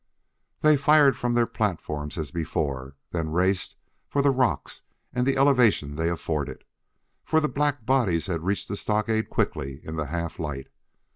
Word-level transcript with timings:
They 0.61 0.77
fired 0.77 1.15
from 1.15 1.35
their 1.35 1.45
platforms 1.45 2.17
as 2.17 2.31
before, 2.31 2.95
then 3.11 3.29
raced 3.31 3.75
for 4.09 4.23
the 4.23 4.31
rocks 4.31 4.81
and 5.13 5.27
the 5.27 5.37
elevation 5.37 5.95
they 5.95 6.09
afforded, 6.09 6.63
for 7.23 7.39
the 7.39 7.47
black 7.47 7.85
bodies 7.85 8.25
had 8.25 8.41
reached 8.43 8.67
the 8.67 8.75
stockade 8.77 9.29
quickly 9.29 9.79
in 9.85 9.97
the 9.97 10.07
half 10.07 10.39
light. 10.39 10.69